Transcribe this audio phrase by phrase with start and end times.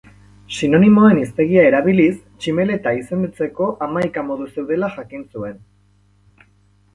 [0.59, 5.63] Sinonimoen hiztegia erabiliz tximeleta izendatzeko hamaika modu zeudela jakin zuen.